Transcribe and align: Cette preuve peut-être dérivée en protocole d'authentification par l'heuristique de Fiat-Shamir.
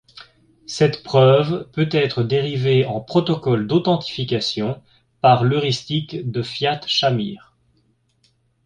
Cette 0.65 1.03
preuve 1.03 1.69
peut-être 1.73 2.23
dérivée 2.23 2.87
en 2.87 3.01
protocole 3.01 3.67
d'authentification 3.67 4.81
par 5.21 5.43
l'heuristique 5.43 6.27
de 6.31 6.41
Fiat-Shamir. 6.41 7.53